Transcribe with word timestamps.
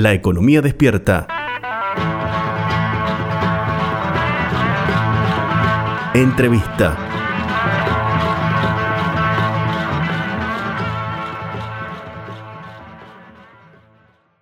La 0.00 0.14
economía 0.14 0.62
despierta. 0.62 1.26
Entrevista. 6.14 6.96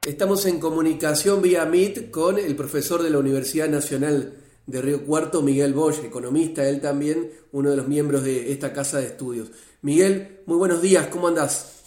Estamos 0.07 0.47
en 0.47 0.61
comunicación 0.61 1.43
vía 1.43 1.65
Meet 1.65 2.13
con 2.13 2.39
el 2.39 2.55
profesor 2.55 3.03
de 3.03 3.11
la 3.11 3.19
Universidad 3.19 3.69
Nacional 3.69 4.35
de 4.69 4.81
Río 4.81 5.05
Cuarto, 5.05 5.43
Miguel 5.43 5.75
Bosch, 5.75 6.05
economista, 6.05 6.69
él 6.69 6.81
también, 6.81 7.33
uno 7.51 7.71
de 7.71 7.77
los 7.77 7.89
miembros 7.89 8.23
de 8.23 8.53
esta 8.53 8.73
casa 8.73 8.99
de 8.99 9.07
estudios. 9.07 9.51
Miguel, 9.83 10.39
muy 10.47 10.57
buenos 10.57 10.81
días, 10.81 11.09
¿cómo 11.09 11.27
andás? 11.27 11.83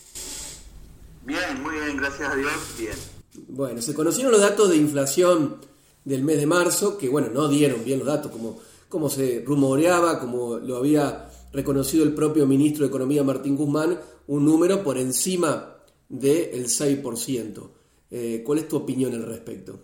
Bien, 1.24 1.64
muy 1.64 1.76
bien, 1.76 1.96
gracias 1.96 2.30
a 2.30 2.36
Dios, 2.36 2.52
bien. 2.78 3.21
Bueno, 3.54 3.82
se 3.82 3.94
conocieron 3.94 4.32
los 4.32 4.40
datos 4.40 4.70
de 4.70 4.78
inflación 4.78 5.58
del 6.06 6.24
mes 6.24 6.38
de 6.38 6.46
marzo, 6.46 6.98
que 6.98 7.10
bueno, 7.10 7.28
no 7.34 7.50
dieron 7.50 7.84
bien 7.84 8.00
los 8.00 8.08
datos 8.08 8.32
como, 8.32 8.58
como 8.88 9.10
se 9.10 9.44
rumoreaba, 9.46 10.22
como 10.22 10.58
lo 10.58 10.78
había 10.78 11.30
reconocido 11.52 12.06
el 12.06 12.14
propio 12.14 12.48
ministro 12.48 12.86
de 12.86 12.88
Economía 12.88 13.26
Martín 13.26 13.58
Guzmán, 13.58 14.00
un 14.28 14.46
número 14.46 14.82
por 14.82 14.98
encima 14.98 15.76
del 16.08 16.68
6%. 16.68 17.70
Eh, 18.10 18.42
¿Cuál 18.46 18.60
es 18.60 18.70
tu 18.70 18.78
opinión 18.78 19.14
al 19.16 19.26
respecto? 19.26 19.78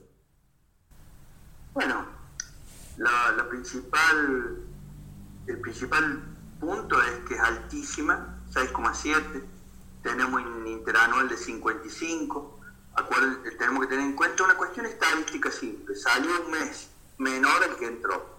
Bueno, 1.74 2.06
la, 2.96 3.50
principal, 3.50 4.60
el 5.46 5.60
principal 5.60 6.24
punto 6.58 7.02
es 7.02 7.28
que 7.28 7.34
es 7.34 7.40
altísima, 7.42 8.42
6,7, 8.50 9.44
tenemos 10.04 10.42
un 10.42 10.68
interanual 10.68 11.28
de 11.28 11.36
55, 11.36 12.57
tenemos 13.58 13.82
que 13.82 13.88
tener 13.88 14.06
en 14.06 14.16
cuenta 14.16 14.44
una 14.44 14.56
cuestión 14.56 14.86
estadística 14.86 15.52
simple. 15.52 15.96
Salió 15.96 16.42
un 16.42 16.52
mes 16.52 16.90
menor 17.18 17.64
el 17.64 17.76
que 17.76 17.86
entró. 17.86 18.38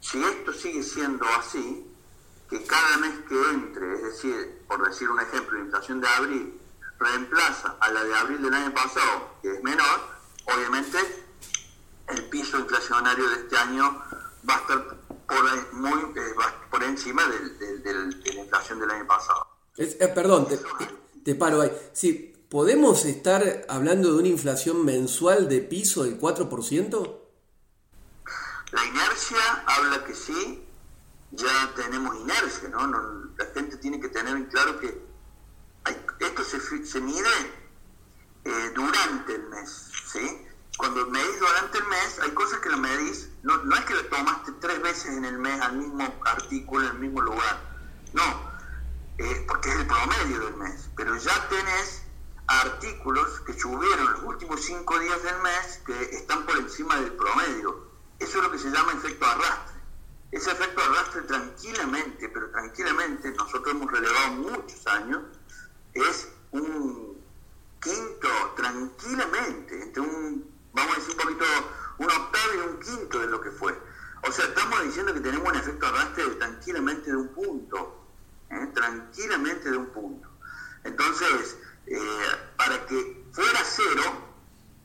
Si 0.00 0.22
esto 0.22 0.52
sigue 0.52 0.82
siendo 0.82 1.26
así, 1.38 1.86
que 2.48 2.64
cada 2.64 2.98
mes 2.98 3.12
que 3.28 3.50
entre, 3.50 3.94
es 3.94 4.02
decir, 4.02 4.62
por 4.68 4.86
decir 4.86 5.08
un 5.10 5.20
ejemplo, 5.20 5.58
la 5.58 5.64
inflación 5.64 6.00
de 6.00 6.08
abril 6.08 6.60
reemplaza 6.98 7.76
a 7.80 7.90
la 7.90 8.04
de 8.04 8.14
abril 8.14 8.42
del 8.42 8.54
año 8.54 8.72
pasado, 8.72 9.36
que 9.42 9.54
es 9.54 9.62
menor, 9.62 10.00
obviamente 10.44 10.98
el 12.08 12.28
piso 12.28 12.58
inflacionario 12.58 13.28
de 13.28 13.36
este 13.36 13.56
año 13.56 14.02
va 14.48 14.54
a 14.54 14.58
estar 14.58 14.96
por, 15.26 15.72
muy, 15.72 16.00
eh, 16.02 16.34
por 16.70 16.82
encima 16.84 17.26
de 17.26 17.94
la 17.94 18.42
inflación 18.42 18.78
del 18.78 18.90
año 18.90 19.06
pasado. 19.06 19.46
Eh, 19.76 20.12
perdón, 20.14 20.48
te, 20.48 20.58
te, 21.24 21.34
paro 21.34 21.60
ahí. 21.60 21.72
Sí, 21.92 22.32
¿podemos 22.48 23.04
estar 23.04 23.66
hablando 23.68 24.12
de 24.12 24.18
una 24.18 24.28
inflación 24.28 24.84
mensual 24.84 25.48
de 25.48 25.60
piso 25.60 26.04
del 26.04 26.20
4%? 26.20 27.20
La 28.72 28.84
inercia 28.84 29.38
habla 29.66 30.04
que 30.04 30.14
sí, 30.14 30.64
ya 31.32 31.72
tenemos 31.74 32.16
inercia, 32.16 32.68
¿no? 32.68 32.86
la 33.36 33.46
gente 33.54 33.76
tiene 33.76 34.00
que 34.00 34.08
tener 34.08 34.36
en 34.36 34.46
claro 34.46 34.78
que 34.78 35.06
esto 36.20 36.44
se, 36.44 37.00
mide 37.00 37.28
eh, 38.44 38.72
durante 38.74 39.34
el 39.34 39.42
mes, 39.48 39.90
¿sí? 40.12 40.42
Cuando 40.76 41.06
medís 41.06 41.38
durante 41.38 41.78
el 41.78 41.84
mes, 41.84 42.18
hay 42.22 42.30
cosas 42.32 42.58
que 42.60 42.68
lo 42.68 42.78
medís, 42.78 43.30
no, 43.42 43.56
no 43.58 43.76
es 43.76 43.84
que 43.84 43.94
lo 43.94 44.04
tomaste 44.06 44.52
tres 44.60 44.82
veces 44.82 45.16
en 45.16 45.24
el 45.24 45.38
mes 45.38 45.60
al 45.60 45.76
mismo 45.76 46.04
artículo, 46.24 46.86
en 46.86 46.92
el 46.92 46.98
mismo 46.98 47.22
lugar, 47.22 47.60
no, 48.12 48.50
eh, 49.18 49.44
porque 49.46 49.70
es 49.70 49.76
el 49.76 49.86
promedio 49.86 50.40
del 50.40 50.56
mes, 50.56 50.88
pero 50.96 51.16
ya 51.16 51.48
tenés 51.48 52.02
artículos 52.46 53.40
que 53.40 53.58
subieron 53.58 54.12
los 54.12 54.22
últimos 54.22 54.60
cinco 54.62 54.98
días 54.98 55.22
del 55.22 55.40
mes 55.42 55.80
que 55.84 56.16
están 56.16 56.46
por 56.46 56.56
encima 56.56 56.96
del 56.96 57.12
promedio. 57.12 57.86
Eso 58.18 58.38
es 58.38 58.44
lo 58.44 58.50
que 58.50 58.58
se 58.58 58.70
llama 58.70 58.92
efecto 58.92 59.26
arrastre. 59.26 59.76
Ese 60.32 60.50
efecto 60.50 60.82
arrastre 60.82 61.22
tranquilamente, 61.22 62.28
pero 62.28 62.50
tranquilamente, 62.50 63.30
nosotros 63.32 63.74
hemos 63.74 63.90
relevado 63.90 64.32
muchos 64.32 64.86
años, 64.86 65.22
es 65.94 66.28
un 66.50 67.16
quinto, 67.80 68.28
tranquilamente, 68.56 69.82
entre 69.82 70.02
un, 70.02 70.50
vamos 70.72 70.96
a 70.96 71.00
decir 71.00 71.14
un 71.14 71.22
poquito, 71.22 71.44
un 71.98 72.06
octavo 72.06 72.54
y 72.54 72.58
un 72.68 72.80
quinto 72.80 73.20
de 73.20 73.26
lo 73.28 73.40
que 73.40 73.50
fue. 73.50 73.78
O 74.28 74.32
sea, 74.32 74.46
estamos 74.46 74.82
diciendo 74.84 75.14
que 75.14 75.20
tenemos 75.20 75.48
un 75.48 75.56
efecto 75.56 75.86
arrastre 75.86 76.24
tranquilamente 76.34 77.10
de 77.10 77.16
un 77.16 77.28
punto, 77.28 78.04
¿eh? 78.50 78.70
tranquilamente 78.74 79.70
de 79.70 79.76
un 79.76 79.86
punto. 79.86 80.28
Entonces, 80.82 81.56
eh, 81.86 81.98
para 82.56 82.84
que 82.86 83.24
fuera 83.32 83.60
cero, 83.64 84.02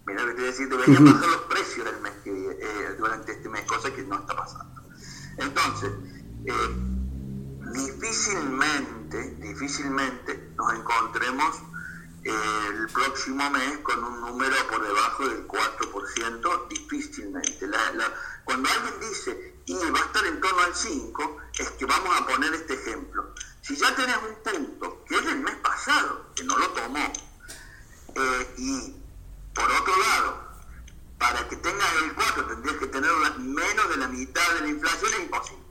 mira 0.05 0.25
que 0.25 0.33
te 0.33 0.40
voy 0.40 0.40
a 0.40 0.40
decir, 0.51 0.69
deberían 0.69 1.05
bajar 1.05 1.27
los 1.27 1.41
precios 1.41 1.85
del 1.85 2.01
mes 2.01 2.13
que, 2.23 2.31
eh, 2.31 2.95
durante 2.97 3.31
este 3.33 3.49
mes, 3.49 3.63
cosa 3.65 3.93
que 3.93 4.03
no 4.03 4.19
está 4.19 4.35
pasando. 4.35 4.81
Entonces, 5.37 5.91
eh, 6.45 6.53
difícilmente, 7.73 9.35
difícilmente 9.39 10.51
nos 10.55 10.73
encontremos 10.73 11.55
el 12.23 12.87
próximo 12.93 13.49
mes 13.49 13.79
con 13.79 14.03
un 14.03 14.21
número 14.21 14.55
por 14.69 14.83
debajo 14.83 15.27
del 15.27 15.47
4%, 15.47 16.67
difícilmente. 16.69 17.67
cuando 18.45 18.69
alguien 18.69 18.93
dice, 18.99 19.55
y 19.65 19.73
va 19.73 19.99
a 19.99 20.05
estar 20.05 20.25
en 20.25 20.39
torno 20.41 20.61
al 20.61 20.75
5, 20.75 21.37
es 21.57 21.69
que 21.71 21.85
vamos 21.85 22.19
a 22.19 22.27
poner 22.27 22.53
este 22.53 22.73
ejemplo. 22.75 23.33
Si 23.61 23.75
ya 23.75 23.95
tenés 23.95 24.17
un 24.17 24.35
punto, 24.43 25.03
que 25.05 25.15
es 25.15 25.25
del 25.25 25.39
mes 25.39 25.55
pasado, 25.57 26.27
que 26.35 26.43
no 26.43 26.57
lo 26.57 26.67
tomó, 26.69 27.13
eh, 28.15 28.55
y 28.57 28.95
por 29.53 29.71
otro 29.71 29.97
lado, 29.97 30.43
para 31.17 31.47
que 31.47 31.55
tengas 31.57 31.87
el 32.03 32.13
4 32.13 32.47
tendrías 32.47 32.77
que 32.77 32.87
tener 32.87 33.11
menos 33.39 33.89
de 33.89 33.97
la 33.97 34.07
mitad 34.07 34.53
de 34.55 34.61
la 34.61 34.67
inflación, 34.67 35.11
es 35.13 35.19
imposible. 35.19 35.63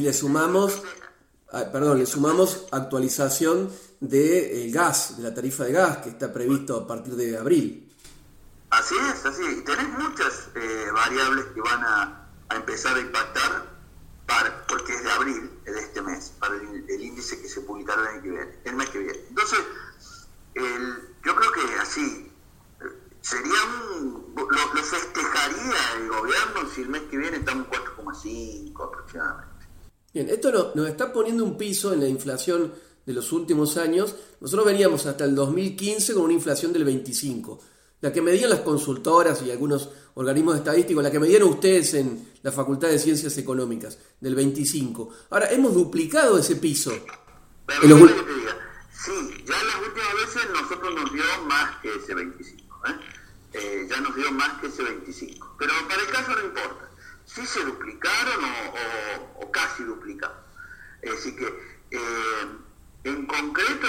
Le 0.00 0.12
sumamos, 0.12 0.82
ah, 1.52 1.64
perdón, 1.72 1.98
le 1.98 2.06
sumamos 2.06 2.66
actualización 2.70 3.70
de 4.00 4.66
eh, 4.66 4.70
gas, 4.70 5.16
de 5.18 5.22
la 5.24 5.34
tarifa 5.34 5.64
de 5.64 5.72
gas 5.72 5.98
que 5.98 6.10
está 6.10 6.32
previsto 6.32 6.76
a 6.76 6.86
partir 6.86 7.14
de 7.16 7.36
abril. 7.36 7.92
Así 8.70 8.94
es, 9.12 9.26
así 9.26 9.42
es. 9.44 9.64
Tenés 9.64 9.88
muchas 9.90 10.48
eh, 10.54 10.86
variables 10.92 11.46
que 11.54 11.60
van 11.60 11.84
a, 11.84 12.28
empezar 12.54 12.96
a 12.96 13.00
impactar 13.00 13.70
porque 14.68 14.94
es 14.94 15.02
de 15.02 15.10
abril 15.10 15.50
de 15.64 15.78
este 15.78 16.00
mes, 16.02 16.32
para 16.38 16.54
el, 16.54 17.00
índice 17.00 17.40
que 17.42 17.48
se 17.48 17.60
publicará 17.62 18.16
el, 18.16 18.48
el 18.64 18.74
mes 18.76 18.88
que 18.90 18.98
viene. 19.00 19.18
Entonces, 19.28 19.58
yo 20.54 21.36
creo 21.36 21.52
que 21.52 21.78
así, 21.80 22.30
sería 23.20 23.64
un, 23.98 24.32
lo, 24.34 24.82
festejaría 24.82 25.94
el 25.96 26.08
gobierno 26.08 26.70
si 26.74 26.82
el 26.82 26.88
mes 26.88 27.02
que 27.10 27.18
viene 27.18 27.36
estamos 27.38 27.66
4,5 27.68 28.88
aproximadamente. 28.88 29.59
Bien, 30.12 30.28
esto 30.28 30.72
nos 30.74 30.88
está 30.88 31.12
poniendo 31.12 31.44
un 31.44 31.56
piso 31.56 31.92
en 31.92 32.00
la 32.00 32.08
inflación 32.08 32.72
de 33.06 33.12
los 33.12 33.32
últimos 33.32 33.76
años. 33.76 34.14
Nosotros 34.40 34.66
veníamos 34.66 35.06
hasta 35.06 35.24
el 35.24 35.34
2015 35.34 36.14
con 36.14 36.24
una 36.24 36.32
inflación 36.34 36.72
del 36.72 36.84
25 36.84 37.60
la 38.00 38.12
que 38.12 38.22
medían 38.22 38.50
las 38.50 38.60
consultoras 38.60 39.42
y 39.42 39.50
algunos 39.50 39.90
organismos 40.14 40.56
estadísticos, 40.56 41.02
la 41.02 41.10
que 41.10 41.20
medieron 41.20 41.50
ustedes 41.50 41.94
en 41.94 42.32
la 42.42 42.50
Facultad 42.50 42.88
de 42.88 42.98
Ciencias 42.98 43.36
Económicas, 43.38 43.98
del 44.20 44.34
25. 44.34 45.10
Ahora, 45.30 45.50
hemos 45.50 45.74
duplicado 45.74 46.38
ese 46.38 46.56
piso. 46.56 46.92
Pero 47.66 47.80
que 47.80 47.88
te 47.88 48.34
diga, 48.34 48.56
sí, 48.90 49.44
ya 49.46 49.62
las 49.64 49.76
últimas 49.86 50.14
veces 50.14 50.50
nosotros 50.52 50.94
nos 50.94 51.12
dio 51.12 51.24
más 51.46 51.76
que 51.82 51.94
ese 51.94 52.14
25. 52.14 52.80
¿eh? 52.86 52.90
Eh, 53.52 53.86
ya 53.88 54.00
nos 54.00 54.16
dio 54.16 54.32
más 54.32 54.60
que 54.60 54.68
ese 54.68 54.82
25. 54.82 55.56
Pero 55.58 55.72
para 55.88 56.02
el 56.02 56.08
caso 56.08 56.32
no 56.32 56.44
importa. 56.46 56.89
Si 57.32 57.46
se 57.46 57.64
duplicaron 57.64 58.44
o, 59.36 59.52
casi 59.52 59.84
duplicaron. 59.84 60.36
Así 61.14 61.36
que, 61.36 61.46
eh, 61.92 62.46
en 63.04 63.26
concreto, 63.26 63.86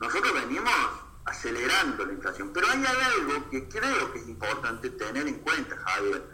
nosotros 0.00 0.32
venimos 0.34 0.72
acelerando 1.24 2.06
la 2.06 2.12
inflación. 2.12 2.52
Pero 2.54 2.68
hay 2.68 2.84
algo 2.84 3.50
que 3.50 3.68
creo 3.68 4.12
que 4.12 4.20
es 4.20 4.28
importante 4.28 4.90
tener 4.90 5.26
en 5.26 5.40
cuenta, 5.40 5.76
Javier. 5.76 6.24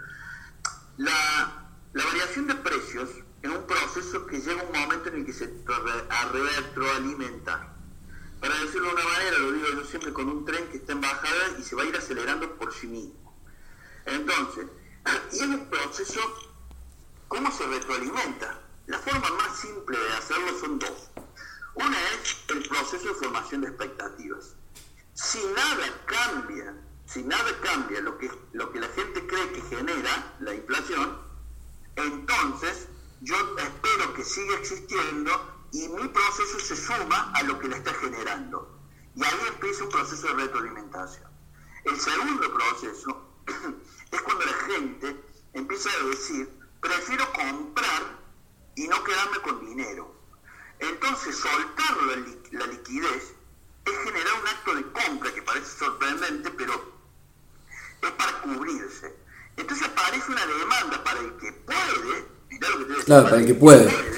La, 0.98 1.70
la 1.94 2.04
variación 2.04 2.46
de 2.46 2.54
precios 2.56 3.08
es 3.40 3.50
un 3.50 3.66
proceso 3.66 4.26
que 4.26 4.40
llega 4.40 4.62
un 4.62 4.78
momento 4.78 5.08
en 5.08 5.16
el 5.16 5.24
que 5.24 5.32
se 5.32 5.46
retroalimenta. 6.32 7.74
Para 8.40 8.54
decirlo 8.56 8.88
de 8.88 8.94
una 8.94 9.04
manera, 9.04 9.38
lo 9.38 9.52
digo 9.52 9.68
yo 9.68 9.84
siempre 9.84 10.12
con 10.12 10.28
un 10.28 10.44
tren 10.44 10.68
que 10.68 10.76
está 10.76 10.92
en 10.92 11.00
bajada 11.00 11.58
y 11.58 11.62
se 11.62 11.74
va 11.76 11.82
a 11.82 11.86
ir 11.86 11.96
acelerando 11.96 12.56
por 12.56 12.74
sí 12.74 12.88
mismo. 12.88 13.40
Entonces, 14.04 14.66
y 15.32 15.42
un 15.42 15.66
proceso, 15.68 16.20
¿cómo 17.28 17.50
se 17.50 17.66
retroalimenta? 17.66 18.60
La 18.86 18.98
forma 18.98 19.30
más 19.30 19.58
simple 19.58 19.98
de 19.98 20.12
hacerlo 20.14 20.58
son 20.60 20.78
dos. 20.78 21.10
Una 21.74 21.96
es 22.10 22.36
el 22.48 22.68
proceso 22.68 23.08
de 23.08 23.14
formación 23.14 23.60
de 23.62 23.68
expectativas 23.68 24.56
si 25.14 25.38
nada 25.54 25.86
cambia, 26.06 26.74
si 27.06 27.22
nada 27.22 27.60
cambia 27.60 28.00
lo 28.00 28.18
que, 28.18 28.30
lo 28.52 28.72
que 28.72 28.80
la 28.80 28.88
gente 28.88 29.26
cree 29.26 29.52
que 29.52 29.62
genera 29.62 30.34
la 30.40 30.54
inflación, 30.54 31.18
entonces 31.96 32.88
yo 33.20 33.36
espero 33.58 34.14
que 34.14 34.24
siga 34.24 34.56
existiendo 34.56 35.30
y 35.72 35.88
mi 35.88 36.08
proceso 36.08 36.60
se 36.60 36.76
suma 36.76 37.30
a 37.34 37.42
lo 37.44 37.58
que 37.58 37.68
la 37.68 37.76
está 37.76 37.92
generando. 37.94 38.78
Y 39.14 39.22
ahí 39.22 39.38
empieza 39.48 39.84
un 39.84 39.90
proceso 39.90 40.26
de 40.28 40.34
retroalimentación. 40.34 41.30
El 41.84 42.00
segundo 42.00 42.52
proceso 42.52 43.21
empieza 45.54 45.90
a 45.90 46.06
decir, 46.06 46.48
prefiero 46.80 47.24
comprar 47.32 48.18
y 48.74 48.88
no 48.88 49.02
quedarme 49.04 49.38
con 49.38 49.66
dinero. 49.66 50.14
Entonces, 50.78 51.36
soltar 51.36 51.96
la, 52.50 52.66
liquidez 52.66 53.34
es 53.84 53.98
generar 54.04 54.32
un 54.40 54.48
acto 54.48 54.74
de 54.74 54.82
compra 54.92 55.32
que 55.32 55.42
parece 55.42 55.78
sorprendente, 55.78 56.50
pero 56.50 56.72
es 58.02 58.10
para 58.10 58.42
cubrirse. 58.42 59.14
Entonces 59.56 59.86
aparece 59.86 60.32
una 60.32 60.46
demanda 60.46 61.04
para 61.04 61.20
el 61.20 61.36
que 61.36 61.52
puede, 61.52 62.26
mirá 62.48 62.68
lo 62.70 62.78
que 62.78 62.84
te 62.84 62.90
decía, 62.90 63.04
claro, 63.04 63.24
para 63.24 63.36
el 63.38 63.46
que 63.46 63.54
puede, 63.54 64.11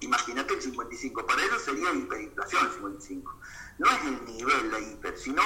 Imagínate 0.00 0.54
el 0.54 0.62
55, 0.62 1.26
para 1.26 1.42
ellos 1.42 1.62
sería 1.62 1.92
hiperinflación 1.92 2.66
el 2.66 2.72
55. 2.72 3.40
No 3.78 3.90
es 3.90 4.04
el 4.04 4.24
nivel 4.24 4.70
la 4.70 4.80
hiper, 4.80 5.16
sino 5.18 5.42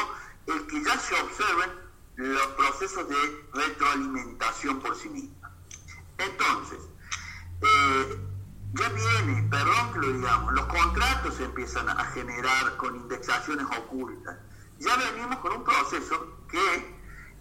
el 0.47 0.67
que 0.67 0.83
ya 0.83 0.99
se 0.99 1.15
observen 1.15 1.71
los 2.17 2.47
procesos 2.49 3.09
de 3.09 3.17
retroalimentación 3.53 4.81
por 4.81 4.97
sí 4.97 5.09
misma. 5.11 5.53
Entonces, 6.19 6.79
eh, 7.61 8.19
ya 8.73 8.89
viene, 8.89 9.47
perdón 9.51 9.93
que 9.93 9.99
lo 9.99 10.13
digamos, 10.13 10.55
los 10.55 10.67
contratos 10.67 11.35
se 11.35 11.45
empiezan 11.45 11.89
a 11.89 12.05
generar 12.07 12.77
con 12.79 12.97
indexaciones 12.97 13.67
ocultas. 13.79 14.39
Ya 14.79 14.97
venimos 14.97 15.37
con 15.41 15.53
un 15.53 15.65
proceso 15.65 16.39
que 16.51 16.97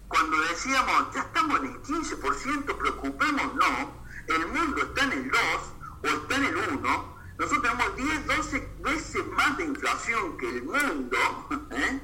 cuando 0.08 0.38
decíamos, 0.40 1.14
ya 1.14 1.20
estamos 1.20 1.60
en 1.60 1.66
el 1.66 1.82
15%, 1.82 2.78
preocupemos, 2.78 3.54
no, 3.54 4.04
el 4.28 4.46
mundo 4.48 4.82
está 4.82 5.04
en 5.04 5.12
el 5.12 5.30
2 5.30 5.40
o 6.02 6.06
está 6.06 6.36
en 6.36 6.56
1, 6.56 7.16
nosotros 7.38 7.62
tenemos 7.62 7.96
10, 7.96 8.26
12 8.26 8.68
veces 8.80 9.26
más 9.28 9.56
de 9.58 9.64
inflación 9.64 10.38
que 10.38 10.48
el 10.48 10.62
mundo, 10.64 11.18
¿eh? 11.70 12.00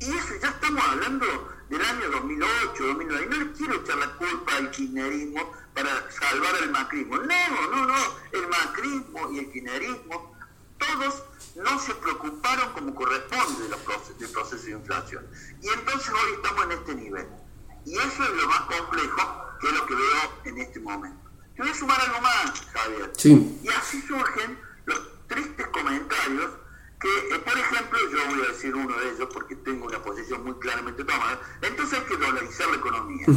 y 0.00 0.10
eso 0.10 0.34
ya 0.40 0.48
estamos 0.48 0.82
hablando 0.84 1.26
del 1.68 1.82
año 1.82 2.10
2008, 2.10 2.86
2009, 2.86 3.24
y 3.24 3.28
no 3.28 3.44
le 3.44 3.52
quiero 3.52 3.74
echar 3.74 3.98
la 3.98 4.12
culpa 4.14 4.56
al 4.56 4.70
kirchnerismo 4.70 5.52
para 5.74 6.10
salvar 6.10 6.54
el 6.62 6.70
macrismo, 6.70 7.18
no, 7.18 7.68
no, 7.70 7.86
no, 7.86 7.94
el 8.32 8.48
macrismo 8.48 9.30
y 9.32 9.38
el 9.40 9.52
kirchnerismo, 9.52 10.36
todos 10.78 11.22
no 11.56 11.78
se 11.78 11.94
preocuparon 11.94 12.72
como 12.72 12.94
corresponde 12.94 13.68
del 13.68 14.28
proceso 14.30 14.64
de 14.64 14.72
inflación. 14.72 15.26
Y 15.62 15.68
entonces 15.68 16.10
hoy 16.10 16.32
estamos 16.34 16.64
en 16.64 16.72
este 16.72 16.94
nivel. 16.94 17.28
Y 17.84 17.96
eso 17.96 18.24
es 18.24 18.30
lo 18.30 18.48
más 18.48 18.60
complejo 18.62 19.46
que 19.60 19.68
es 19.68 19.72
lo 19.74 19.86
que 19.86 19.94
veo 19.94 20.40
en 20.44 20.58
este 20.58 20.80
momento. 20.80 21.25
Te 21.56 21.62
voy 21.62 21.70
a 21.70 21.74
sumar 21.74 21.98
algo 21.98 22.20
más, 22.20 22.52
Javier. 22.72 23.12
Sí. 23.16 23.60
Y 23.62 23.68
así 23.68 24.02
surgen 24.02 24.58
los 24.84 25.00
tristes 25.26 25.66
comentarios 25.68 26.50
que, 27.00 27.08
eh, 27.08 27.38
por 27.38 27.56
ejemplo, 27.56 27.98
yo 28.10 28.26
voy 28.28 28.44
a 28.44 28.48
decir 28.52 28.74
uno 28.74 28.94
de 28.98 29.10
ellos 29.10 29.28
porque 29.32 29.56
tengo 29.56 29.86
una 29.86 30.02
posición 30.02 30.44
muy 30.44 30.54
claramente 30.58 31.02
tomada, 31.02 31.40
entonces 31.62 31.98
hay 31.98 32.04
que 32.04 32.16
dolarizar 32.18 32.68
la 32.68 32.76
economía. 32.76 33.24
De 33.26 33.34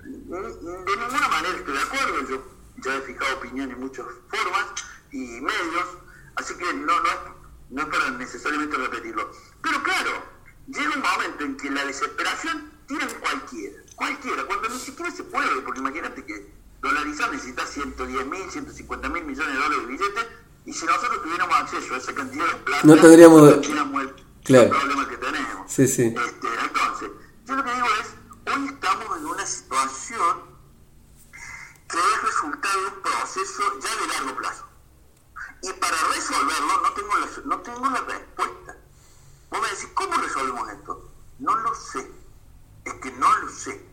ninguna 0.00 1.28
manera 1.28 1.56
estoy 1.56 1.74
de 1.74 1.82
acuerdo, 1.82 2.28
yo 2.28 2.42
ya 2.78 2.96
he 2.96 3.00
fijado 3.02 3.36
opinión 3.36 3.70
en 3.70 3.80
muchas 3.80 4.06
formas 4.28 4.66
y 5.10 5.18
medios, 5.18 5.88
así 6.36 6.54
que 6.54 6.72
no, 6.72 7.00
no, 7.00 7.10
no 7.70 7.82
es 7.82 7.88
para 7.88 8.10
necesariamente 8.12 8.76
repetirlo. 8.78 9.30
Pero 9.60 9.82
claro, 9.82 10.10
llega 10.68 10.96
un 10.96 11.02
momento 11.02 11.44
en 11.44 11.56
que 11.58 11.70
la 11.70 11.84
desesperación 11.84 12.72
tira 12.86 13.04
en 13.04 13.20
cualquiera, 13.20 13.82
cualquiera, 13.94 14.44
cuando 14.44 14.70
ni 14.70 14.78
siquiera 14.78 15.10
se 15.10 15.24
puede, 15.24 15.60
porque 15.60 15.80
imagínate 15.80 16.24
que 16.24 16.61
dolarizar 16.82 17.30
necesita 17.30 17.64
110 17.64 18.26
mil, 18.26 18.50
150 18.50 19.08
mil 19.08 19.24
millones 19.24 19.54
de 19.54 19.60
dólares 19.60 19.78
de 19.78 19.86
billetes, 19.86 20.26
y 20.66 20.72
si 20.72 20.84
nosotros 20.84 21.22
tuviéramos 21.22 21.54
acceso 21.56 21.94
a 21.94 21.98
esa 21.98 22.14
cantidad 22.14 22.46
de 22.46 22.54
plata, 22.56 22.82
no 22.84 22.96
tendríamos, 22.96 23.52
el, 23.52 24.14
claro. 24.44 24.70
problema 24.70 25.08
que 25.08 25.16
tenemos. 25.16 25.72
Sí, 25.72 25.86
sí. 25.88 26.02
Este, 26.02 26.48
entonces, 26.64 27.10
yo 27.46 27.56
lo 27.56 27.64
que 27.64 27.74
digo 27.74 27.86
es, 28.00 28.54
hoy 28.54 28.66
estamos 28.66 29.18
en 29.18 29.26
una 29.26 29.46
situación 29.46 30.52
que 31.88 31.98
es 31.98 32.22
resultado 32.22 32.80
de 32.80 32.86
un 32.88 33.02
proceso 33.02 33.62
ya 33.80 33.96
de 34.00 34.06
largo 34.08 34.36
plazo. 34.38 34.66
Y 35.62 35.72
para 35.74 35.96
resolverlo 36.14 36.80
no 36.82 36.92
tengo 36.92 37.18
la, 37.18 37.26
no 37.44 37.58
tengo 37.60 37.90
la 37.90 38.00
respuesta. 38.00 38.76
Vos 39.50 39.60
me 39.60 39.68
decís, 39.68 39.88
¿cómo 39.94 40.14
resolvemos 40.16 40.68
esto? 40.70 41.12
No 41.38 41.54
lo 41.54 41.74
sé. 41.74 42.10
Es 42.84 42.94
que 42.94 43.12
no 43.12 43.38
lo 43.38 43.48
sé. 43.48 43.92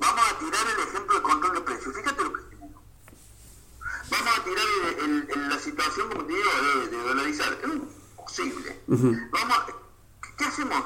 Vamos 0.00 0.24
a 0.32 0.38
tirar 0.38 0.66
el 0.66 0.88
ejemplo 0.88 1.16
de 1.16 1.22
control 1.22 1.54
de 1.54 1.60
precios. 1.60 1.94
Fíjate 1.94 2.24
lo 2.24 2.32
que 2.32 2.42
tenemos. 2.42 2.82
Vamos 4.10 4.38
a 4.38 4.44
tirar 4.44 4.64
el, 4.98 5.48
la 5.48 5.58
situación, 5.58 6.08
como 6.08 6.24
te 6.24 6.32
digo, 6.32 6.50
de, 6.90 6.96
dolarizar. 6.96 7.52
Es 7.52 7.68
Vamos 9.02 9.56
¿Qué 10.36 10.44
hacemos? 10.44 10.78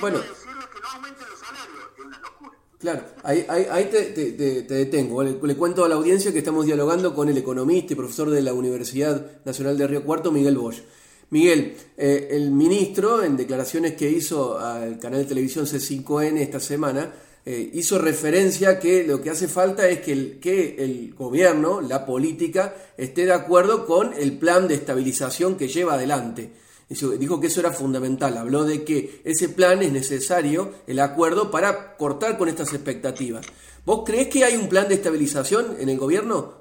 Bueno. 0.00 0.18
decirle 0.18 0.64
que 0.72 0.80
no 0.80 0.88
aumenten 0.94 1.28
los 1.28 1.38
salarios. 1.38 1.78
Es 1.98 2.04
una 2.04 2.18
locura. 2.20 2.52
Claro, 2.78 3.04
ahí, 3.22 3.44
ahí, 3.48 3.66
ahí 3.70 3.84
te, 3.90 4.02
te, 4.06 4.62
te, 4.62 4.74
detengo. 4.74 5.22
Le, 5.22 5.38
le, 5.42 5.56
cuento 5.56 5.84
a 5.84 5.88
la 5.88 5.96
audiencia 5.96 6.32
que 6.32 6.38
estamos 6.38 6.66
dialogando 6.66 7.14
con 7.14 7.28
el 7.28 7.36
economista 7.36 7.92
y 7.92 7.96
profesor 7.96 8.30
de 8.30 8.42
la 8.42 8.54
Universidad 8.54 9.42
Nacional 9.44 9.76
de 9.76 9.86
Río 9.86 10.04
Cuarto, 10.04 10.32
Miguel 10.32 10.56
Bosch. 10.56 10.82
Miguel, 11.30 11.76
eh, 11.96 12.28
el 12.32 12.50
ministro, 12.50 13.22
en 13.22 13.36
declaraciones 13.36 13.94
que 13.94 14.10
hizo 14.10 14.58
al 14.58 14.98
canal 14.98 15.20
de 15.20 15.26
televisión 15.26 15.66
C5N 15.66 16.38
esta 16.38 16.58
semana, 16.58 17.12
eh, 17.46 17.70
hizo 17.72 17.98
referencia 17.98 18.78
que 18.78 19.04
lo 19.04 19.22
que 19.22 19.30
hace 19.30 19.48
falta 19.48 19.88
es 19.88 20.00
que 20.00 20.12
el, 20.12 20.40
que 20.40 20.76
el 20.78 21.14
gobierno, 21.14 21.80
la 21.80 22.04
política, 22.04 22.74
esté 22.96 23.26
de 23.26 23.32
acuerdo 23.32 23.86
con 23.86 24.12
el 24.12 24.38
plan 24.38 24.68
de 24.68 24.74
estabilización 24.74 25.56
que 25.56 25.68
lleva 25.68 25.94
adelante. 25.94 26.52
Dijo 26.90 27.40
que 27.40 27.46
eso 27.46 27.60
era 27.60 27.70
fundamental, 27.70 28.36
habló 28.36 28.64
de 28.64 28.84
que 28.84 29.22
ese 29.24 29.48
plan 29.48 29.80
es 29.80 29.92
necesario, 29.92 30.74
el 30.88 30.98
acuerdo, 30.98 31.48
para 31.50 31.96
cortar 31.96 32.36
con 32.36 32.48
estas 32.48 32.72
expectativas. 32.72 33.46
¿Vos 33.84 34.02
crees 34.04 34.26
que 34.26 34.44
hay 34.44 34.56
un 34.56 34.68
plan 34.68 34.88
de 34.88 34.96
estabilización 34.96 35.76
en 35.78 35.88
el 35.88 35.98
gobierno? 35.98 36.54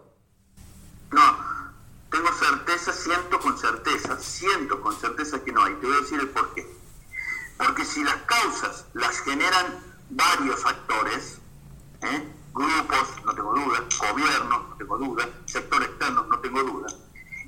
No, 1.11 1.37
tengo 2.11 2.31
certeza, 2.33 2.93
siento 2.93 3.39
con 3.39 3.57
certeza, 3.57 4.19
siento 4.19 4.79
con 4.79 4.95
certeza 4.99 5.43
que 5.43 5.51
no 5.51 5.63
hay. 5.63 5.73
Te 5.75 5.87
voy 5.87 5.97
a 5.97 6.01
decir 6.01 6.19
el 6.19 6.29
por 6.29 6.53
qué. 6.53 6.67
Porque 7.57 7.83
si 7.83 8.03
las 8.03 8.17
causas 8.23 8.85
las 8.93 9.19
generan 9.21 9.83
varios 10.11 10.63
actores, 10.63 11.39
¿eh? 12.01 12.27
grupos, 12.53 13.25
no 13.25 13.33
tengo 13.33 13.53
duda, 13.53 13.83
gobiernos, 14.11 14.69
no 14.69 14.75
tengo 14.77 14.97
duda, 14.97 15.29
sector 15.45 15.81
externo, 15.81 16.23
no 16.23 16.39
tengo 16.39 16.63
duda. 16.63 16.87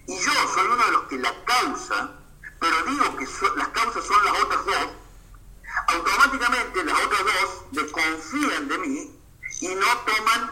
Y 0.07 0.15
yo 0.15 0.31
soy 0.53 0.65
uno 0.65 0.85
de 0.85 0.91
los 0.91 1.03
que 1.03 1.17
la 1.19 1.33
causa, 1.45 2.11
pero 2.59 2.83
digo 2.83 3.15
que 3.17 3.25
las 3.57 3.67
causas 3.69 4.03
son 4.05 4.25
las 4.25 4.43
otras 4.43 4.65
dos, 4.65 4.87
automáticamente 5.87 6.83
las 6.83 6.99
otras 7.05 7.21
dos 7.23 7.65
desconfían 7.71 8.67
de 8.67 8.77
mí 8.77 9.19
y 9.61 9.67
no 9.75 9.85
toman 10.05 10.51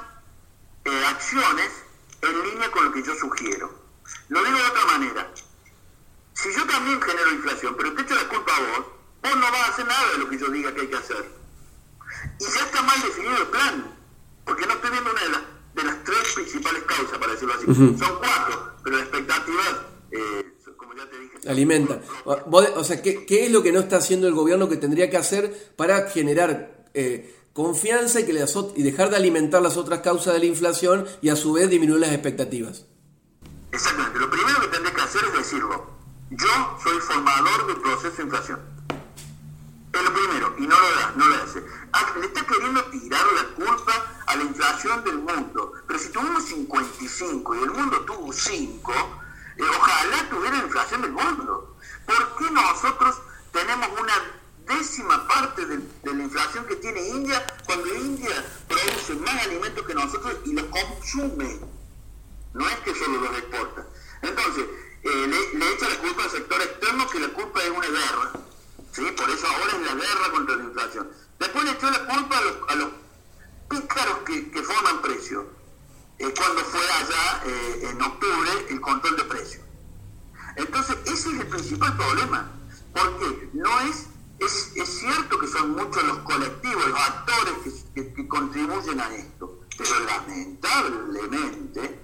eh, 0.85 1.05
acciones 1.05 1.71
en 2.21 2.43
línea 2.43 2.71
con 2.71 2.85
lo 2.85 2.91
que 2.91 3.03
yo 3.03 3.13
sugiero. 3.15 3.71
Lo 4.29 4.43
digo 4.43 4.57
de 4.57 4.65
otra 4.65 4.85
manera. 4.85 5.31
Si 6.33 6.53
yo 6.53 6.65
también 6.65 7.01
genero 7.01 7.31
inflación, 7.31 7.75
pero 7.77 7.93
te 7.93 8.01
echo 8.01 8.15
la 8.15 8.27
culpa 8.27 8.55
a 8.55 8.59
vos, 8.59 8.85
vos 9.21 9.35
no 9.35 9.51
vas 9.51 9.61
a 9.61 9.71
hacer 9.73 9.85
nada 9.85 10.11
de 10.11 10.17
lo 10.19 10.29
que 10.29 10.37
yo 10.37 10.47
diga 10.49 10.73
que 10.73 10.81
hay 10.81 10.87
que 10.87 10.97
hacer. 10.97 11.31
Y 12.39 12.43
ya 12.43 12.65
está 12.65 12.81
mal 12.81 13.01
definido 13.01 13.37
el 13.37 13.47
plan, 13.47 13.95
porque 14.45 14.65
no 14.65 14.73
estoy 14.73 14.91
viendo 14.91 15.11
una 15.11 15.21
de 15.21 15.29
las, 15.29 15.41
de 15.75 15.83
las 15.83 16.03
tres 16.03 16.33
principales 16.33 16.83
causas, 16.83 17.17
para 17.17 17.33
decirlo 17.33 17.53
así. 17.53 17.65
Son 17.65 18.17
cuatro, 18.19 18.73
pero 18.83 18.97
las 18.97 19.07
expectativas, 19.07 19.75
eh, 20.11 20.57
como 20.77 20.93
ya 20.95 21.09
te 21.09 21.19
dije... 21.19 21.27
Alimenta. 21.47 22.01
O 22.25 22.83
sea, 22.83 23.01
¿qué, 23.01 23.25
¿qué, 23.25 23.45
es 23.45 23.51
lo 23.51 23.63
que 23.63 23.71
no 23.71 23.79
está 23.79 23.97
haciendo 23.97 24.27
el 24.27 24.33
gobierno 24.33 24.67
que 24.69 24.77
tendría 24.77 25.09
que 25.09 25.17
hacer 25.17 25.73
para 25.75 26.09
generar... 26.09 26.85
Eh, 26.93 27.35
confianza 27.53 28.21
y, 28.21 28.25
que 28.25 28.31
las, 28.31 28.55
y 28.75 28.83
dejar 28.83 29.09
de 29.09 29.17
alimentar 29.17 29.61
las 29.61 29.75
otras 29.75 29.99
causas 29.99 30.33
de 30.33 30.39
la 30.39 30.45
inflación 30.45 31.05
y 31.21 31.27
a 31.27 31.35
su 31.35 31.51
vez 31.51 31.69
disminuir 31.69 31.99
las 31.99 32.11
expectativas. 32.11 32.85
Exactamente. 33.71 34.17
Lo 34.17 34.29
primero 34.29 34.61
que 34.61 34.67
tendré 34.67 34.93
que 34.93 35.01
hacer 35.01 35.21
es 35.25 35.33
decirlo. 35.33 35.99
Yo 36.29 36.77
soy 36.81 36.99
formador 36.99 37.67
del 37.67 37.81
proceso 37.81 38.15
de 38.15 38.23
inflación. 38.23 38.59
Es 39.91 40.03
lo 40.03 40.13
primero, 40.13 40.55
y 40.59 40.67
no 40.67 40.79
lo 40.79 40.89
da, 40.95 41.13
no 41.15 41.25
lo 41.25 41.35
hace. 41.35 41.63
Ah, 41.91 42.13
le 42.19 42.27
está 42.27 42.45
queriendo 42.45 42.83
tirar 42.85 43.25
la 43.35 43.65
culpa 43.65 44.23
a 44.27 44.35
la 44.35 44.43
inflación 44.43 45.03
del 45.03 45.17
mundo. 45.17 45.73
Pero 45.87 45.99
si 45.99 46.09
tuvimos 46.09 46.43
55 46.43 47.55
y 47.55 47.63
el 47.63 47.71
mundo 47.71 47.99
tuvo 48.05 48.31
5, 48.31 48.93
Ojalá 49.59 50.29
tuviera 50.29 50.57
inflación 50.57 51.01
del 51.01 51.11
mundo. 51.11 51.75
¿Por 52.05 52.37
qué 52.37 52.51
nosotros 52.51 53.15
tenemos 53.51 53.89
una 53.99 54.13
décima 54.65 55.27
parte 55.27 55.65
de, 55.65 55.79
la 56.03 56.23
inflación 56.23 56.65
que 56.65 56.75
tiene 56.77 57.07
India 57.09 57.45
cuando 57.65 57.93
India 57.93 58.45
produce 58.67 59.15
más 59.15 59.43
alimentos 59.43 59.85
que 59.85 59.93
nosotros 59.93 60.37
y 60.45 60.53
los 60.53 60.65
consume? 60.65 61.59
No 62.53 62.67
es 62.67 62.75
que 62.79 62.95
solo 62.95 63.21
los 63.21 63.37
exporta. 63.37 63.85
Entonces, 64.21 64.65
eh, 65.03 65.27
le, 65.53 65.73
echa 65.73 65.89
la 65.89 65.97
culpa 65.97 66.23
al 66.23 66.29
sector 66.29 66.61
externo 66.61 67.09
que 67.09 67.19
la 67.19 67.29
culpa 67.29 67.61
es 67.61 67.69
una 67.69 67.87
guerra. 67.87 68.31
¿sí? 68.91 69.11
Por 69.11 69.29
eso 69.29 69.47
ahora 69.47 69.73
es 69.73 69.85
la 69.85 69.93
guerra 69.93 70.31
contra 70.31 70.55
la 70.55 70.63
inflación. 70.63 71.11
Después 71.37 71.63
le 71.65 71.71
echó 71.71 71.89
la 71.89 72.05
culpa 72.05 72.37
a 72.69 72.75
los, 72.75 72.89
pícaros 73.69 74.17
que, 74.25 74.49
que 74.49 74.63
forman 74.63 75.01
precios 75.01 75.45
eh, 76.19 76.33
cuando 76.35 76.61
fue 76.65 76.81
allá 76.81 77.43
eh, 77.45 77.89
en 77.91 78.01
octubre 78.01 78.49
el 78.69 78.81
control 78.81 79.15
de 79.15 79.23
precios. 79.23 79.63
Entonces, 80.57 80.97
ese 81.05 81.29
es 81.29 81.39
el 81.39 81.47
principal 81.47 81.95
problema, 81.95 82.51
porque 82.93 83.49
no 83.53 83.79
es, 83.81 84.07
es, 84.39 84.71
es 84.75 84.99
cierto 84.99 85.39
que 85.39 85.47
son 85.47 85.71
muchos 85.71 86.03
los 86.03 86.17
colectivos, 86.19 86.87
los 86.87 86.99
actores 86.99 87.85
que, 87.95 88.27
contribuyen 88.27 88.99
a 88.99 89.15
esto, 89.15 89.61
pero 89.77 89.99
lamentablemente 90.01 91.99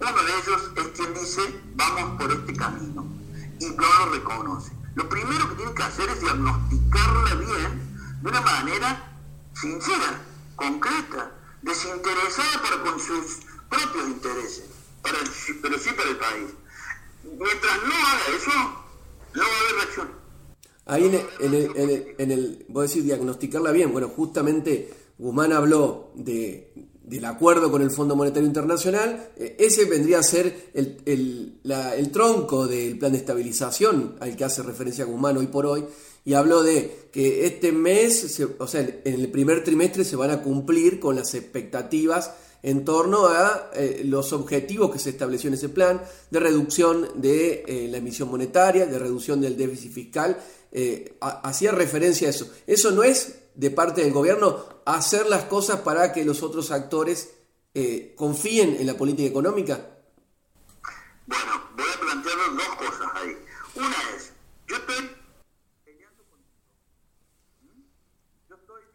uno 0.00 0.22
de 0.22 0.38
ellos 0.38 0.70
es 0.76 0.88
quien 0.96 1.14
dice, 1.14 1.60
vamos 1.74 2.20
por 2.20 2.32
este 2.32 2.54
camino, 2.54 3.06
y 3.60 3.66
no 3.66 3.98
lo 3.98 4.12
reconoce. 4.12 4.72
Lo 4.94 5.08
primero 5.08 5.48
que 5.50 5.56
tiene 5.56 5.74
que 5.74 5.82
hacer 5.82 6.08
es 6.08 6.20
diagnosticarla 6.20 7.34
bien, 7.34 8.20
de 8.22 8.28
una 8.28 8.40
manera 8.40 9.14
sincera, 9.52 10.22
concreta, 10.56 11.32
desinteresada 11.62 12.62
para 12.62 12.82
con 12.82 12.98
sus 12.98 13.40
propios 13.70 14.08
intereses, 14.08 14.64
pero 15.02 15.78
sí 15.78 15.90
para 15.96 16.10
el 16.10 16.16
país. 16.16 16.50
Mientras 17.24 17.82
no 17.86 17.94
haga 17.94 18.36
eso, 18.36 18.50
no 19.34 19.42
va 19.42 19.48
a 19.48 19.60
haber 19.60 19.74
reacción. 19.76 20.08
Ahí 20.86 21.04
en 21.04 21.14
el, 21.14 21.26
en 21.40 21.54
el, 21.54 21.76
en 21.76 21.90
el, 21.90 22.14
en 22.18 22.30
el 22.32 22.66
voy 22.68 22.80
a 22.80 22.86
decir, 22.88 23.04
diagnosticarla 23.04 23.70
bien. 23.70 23.92
Bueno, 23.92 24.08
justamente 24.08 24.92
Guzmán 25.18 25.52
habló 25.52 26.10
de, 26.16 26.72
del 27.10 27.24
acuerdo 27.24 27.72
con 27.72 27.82
el 27.82 27.90
Fondo 27.90 28.14
Monetario 28.14 28.46
Internacional, 28.46 29.30
eh, 29.36 29.56
ese 29.58 29.84
vendría 29.84 30.20
a 30.20 30.22
ser 30.22 30.70
el, 30.74 31.02
el, 31.04 32.10
tronco 32.12 32.68
del 32.68 32.98
plan 32.98 33.12
de 33.12 33.18
estabilización 33.18 34.16
al 34.20 34.36
que 34.36 34.44
hace 34.44 34.62
referencia 34.62 35.04
Guzmán 35.04 35.36
hoy 35.36 35.48
por 35.48 35.66
hoy, 35.66 35.84
y 36.24 36.34
habló 36.34 36.62
de 36.62 37.08
que 37.12 37.46
este 37.46 37.72
mes, 37.72 38.40
o 38.58 38.66
sea, 38.68 38.80
en 38.80 39.14
el 39.14 39.28
primer 39.30 39.64
trimestre 39.64 40.04
se 40.04 40.14
van 40.14 40.30
a 40.30 40.42
cumplir 40.42 41.00
con 41.00 41.16
las 41.16 41.34
expectativas 41.34 42.32
en 42.62 42.84
torno 42.84 43.26
a 43.26 43.70
eh, 43.74 44.02
los 44.04 44.32
objetivos 44.32 44.90
que 44.90 44.98
se 44.98 45.10
estableció 45.10 45.48
en 45.48 45.54
ese 45.54 45.68
plan 45.68 46.02
de 46.30 46.40
reducción 46.40 47.08
de 47.14 47.64
eh, 47.66 47.88
la 47.90 47.98
emisión 47.98 48.30
monetaria, 48.30 48.86
de 48.86 48.98
reducción 48.98 49.40
del 49.40 49.56
déficit 49.56 49.92
fiscal. 49.92 50.36
hacía 51.20 51.72
referencia 51.72 52.28
a 52.28 52.30
eso. 52.30 52.50
Eso 52.66 52.90
no 52.92 53.02
es 53.02 53.34
de 53.54 53.70
parte 53.70 54.02
del 54.02 54.12
gobierno 54.12 54.64
hacer 54.84 55.26
las 55.26 55.44
cosas 55.44 55.80
para 55.80 56.12
que 56.12 56.24
los 56.24 56.42
otros 56.42 56.70
actores 56.70 57.30
eh, 57.72 58.14
confíen 58.16 58.76
en 58.80 58.86
la 58.86 58.94
política 58.94 59.28
económica? 59.28 59.74
Bueno, 61.26 61.52
voy 61.76 61.86
a 61.88 62.00
plantear 62.00 62.36
dos 62.56 62.76
cosas 62.76 63.08
ahí. 63.14 63.36
Una 63.76 63.96
es, 64.16 64.32
yo 64.66 64.76
estoy 64.76 65.10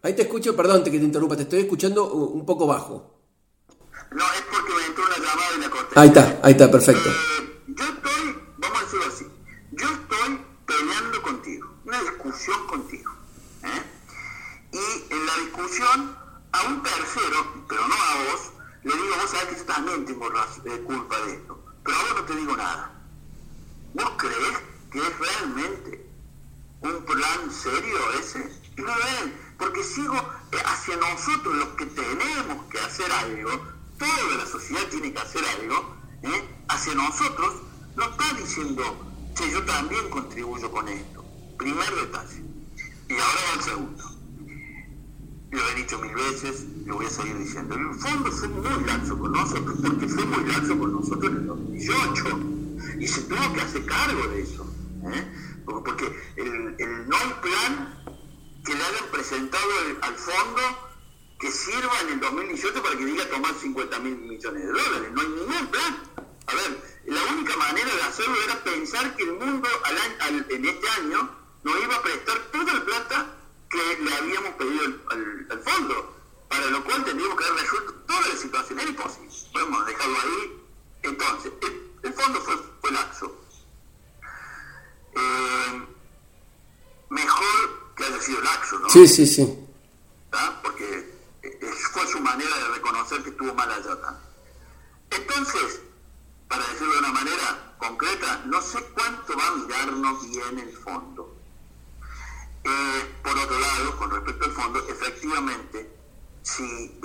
Ahí 0.02 0.14
te 0.14 0.22
escucho, 0.22 0.56
perdón 0.56 0.84
que 0.84 0.92
te 0.92 0.98
interrumpa, 0.98 1.36
te 1.36 1.44
estoy 1.44 1.62
escuchando 1.62 2.14
un 2.14 2.46
poco 2.46 2.68
bajo. 2.68 3.15
No, 4.16 4.24
es 4.34 4.42
porque 4.52 4.74
me 4.74 4.86
entró 4.86 5.06
una 5.06 5.18
llamada 5.18 5.56
y 5.56 5.60
la 5.60 5.70
corté. 5.70 6.00
Ahí 6.00 6.08
está, 6.08 6.40
ahí 6.42 6.52
está, 6.52 6.72
perfecto. 6.72 7.10
Eh, 7.10 7.64
yo 7.68 7.84
estoy, 7.84 8.40
vamos 8.58 8.80
a 8.80 8.84
decirlo 8.84 9.06
así, 9.08 9.28
yo 9.72 9.88
estoy 9.88 10.40
peleando 10.66 11.22
contigo, 11.22 11.70
una 11.86 12.00
discusión 12.02 12.68
contigo. 12.68 13.12
¿eh? 13.64 13.96
y 14.76 15.14
en 15.14 15.26
la 15.26 15.36
discusión 15.38 16.18
a 16.52 16.64
un 16.64 16.84
tercero, 16.84 17.66
pero 17.68 17.88
no 17.88 17.96
a 17.96 18.16
vos, 18.26 18.52
le 18.84 18.94
digo, 18.94 19.16
vos 19.22 19.30
sabés 19.30 19.46
que 19.48 19.58
yo 19.58 19.66
también 19.66 20.06
tengo 20.06 20.28
eh, 20.28 20.82
culpa 20.86 21.20
de 21.26 21.34
esto, 21.34 21.64
pero 21.84 21.98
ahora 21.98 22.14
no 22.16 22.24
te 22.26 22.36
digo 22.36 22.58
nada. 22.58 22.92
¿Vos 23.94 24.12
crees 24.18 24.58
que 24.92 25.00
es 25.00 25.20
realmente 25.20 26.06
un 26.82 27.06
plan 27.06 27.52
serio 27.52 27.98
ese? 28.20 28.40
No 28.78 28.92
es, 28.92 29.32
porque 29.58 29.84
sigo 29.84 30.18
eh, 30.52 30.58
hacia 30.66 30.98
nosotros 30.98 31.56
los 31.56 31.70
que 31.70 31.86
tenemos 31.86 32.66
que 32.70 32.80
hacer 32.80 33.12
algo, 33.12 33.75
toda 33.98 34.38
la 34.38 34.46
sociedad 34.46 34.88
tiene 34.90 35.14
que 35.14 35.20
hacer 35.20 35.44
algo, 35.60 35.96
¿eh? 36.24 36.50
hacia 36.68 36.96
nosotros 36.96 37.56
no 37.96 38.04
está 38.04 38.34
diciendo, 38.34 38.84
que 39.36 39.52
yo 39.52 39.64
también 39.66 40.10
contribuyo 40.10 40.72
con 40.72 40.88
esto. 40.88 41.26
Primer 41.58 41.96
detalle. 41.96 42.44
Y 43.10 43.14
ahora 43.14 43.42
el 43.56 43.62
segundo 43.62 44.16
lo 45.52 45.70
he 45.70 45.76
dicho 45.76 46.00
mil 46.00 46.14
veces, 46.14 46.66
lo 46.86 46.96
voy 46.96 47.06
a 47.06 47.10
seguir 47.10 47.38
diciendo. 47.38 47.76
El 47.76 47.96
fondo 47.96 48.32
fue 48.32 48.48
muy 48.50 48.84
laxo 48.86 49.18
con 49.18 49.32
nosotros, 49.32 49.78
porque 49.82 50.08
fue 50.08 50.26
muy 50.26 50.46
laxo 50.52 50.78
con 50.78 50.92
nosotros 50.94 51.32
en 51.32 51.38
el 51.38 51.48
2018. 51.48 52.40
Y 53.00 53.08
se 53.08 53.22
tuvo 53.22 53.54
que 53.54 53.62
hacer 53.62 53.86
cargo 53.86 54.28
de 54.28 54.42
eso. 54.42 54.66
¿eh? 55.04 55.32
Porque 55.66 56.06
el, 56.36 56.76
el 56.78 57.10
no 57.10 57.18
plan 57.42 58.04
que 58.66 58.74
le 58.74 58.84
hayan 58.84 59.10
presentado 59.12 59.64
al 60.02 60.16
fondo 60.16 60.85
que 61.40 61.52
sirva 61.52 62.00
en 62.02 62.10
el 62.14 62.20
2018 62.20 62.82
para 62.82 62.98
que 62.98 63.06
diga 63.06 63.30
tomar 63.30 63.54
50 63.54 64.00
mil 64.00 64.18
millones 64.18 64.64
de 64.64 64.72
dólares. 64.72 65.12
No 65.12 65.22
hay 65.22 65.28
ningún 65.28 65.68
plan. 65.68 66.04
A 66.48 66.56
ver, 66.56 66.96
la 67.06 67.24
única 67.24 67.58
manera 67.58 67.94
de 67.94 68.02
hacerlo 68.04 68.36
era 68.44 68.64
pensar 68.64 69.16
que 69.16 69.24
el 69.24 69.34
mundo 69.34 69.68
en 70.50 70.66
este 70.66 70.90
año 70.90 71.30
nos 71.64 71.84
iba 71.84 71.96
a 71.96 72.02
prestar 72.02 72.38
toda 72.52 72.74
la 72.74 72.86
plata 72.86 73.36
que 73.70 74.04
le 74.04 74.16
habíamos 74.16 74.54
pedido 74.56 74.86
al, 75.10 75.64
fondo, 75.64 76.16
para 76.48 76.66
lo 76.68 76.84
cual 76.84 77.04
tendríamos 77.04 77.38
que 77.38 77.46
haber 77.46 77.62
resuelto 77.62 77.94
toda 78.08 78.28
la 78.28 78.36
situación. 78.36 78.80
Era 78.80 78.90
imposible. 78.90 79.30
Podemos 79.52 79.86
dejarlo 79.86 80.18
ahí. 80.20 80.64
Entonces, 81.04 81.52
el, 82.04 82.14
fondo 82.14 82.42
fue, 82.42 82.56
fue 82.82 82.92
laxo. 82.92 83.36
Eh, 85.16 85.88
mejor 87.10 87.94
que 87.96 88.04
haya 88.06 88.22
sido 88.22 88.42
laxo, 88.42 88.80
¿no? 88.80 88.90
Sí, 88.90 89.08
sí, 89.08 89.28
sí. 89.28 89.60
Porque 90.62 91.16
eh, 91.44 91.60
fue 91.92 92.08
su 92.08 92.20
manera 92.20 92.56
de 92.58 92.68
reconocer 92.70 93.24
que 93.24 93.30
estuvo 93.30 93.54
mal 93.54 93.72
allá 93.72 94.02
también. 94.02 94.26
Entonces, 95.12 95.82
para 96.48 96.66
decirlo 96.68 96.94
de 96.94 97.00
una 97.00 97.12
manera 97.12 97.76
concreta, 97.78 98.44
no 98.46 98.62
sé 98.62 98.84
cuánto 98.94 99.38
va 99.38 99.48
a 99.48 99.56
mirarnos 99.56 100.30
bien 100.30 100.60
el 100.60 100.78
fondo. 100.78 101.36
Eh, 102.64 103.16
por 103.24 103.38
otro 103.38 103.60
lado, 103.60 103.98
con 103.98 104.12
respecto 104.12 104.46
al 104.46 104.52
fondo, 104.52 104.88
efectivamente, 104.90 105.90
si 106.42 106.98